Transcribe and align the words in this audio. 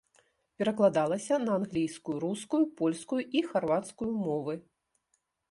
Перакладалася 0.61 1.35
на 1.43 1.51
англійскую, 1.61 2.15
рускую, 2.25 2.61
польскую 2.81 3.21
і 3.41 3.45
харвацкую 3.53 4.11
мовы. 4.25 4.53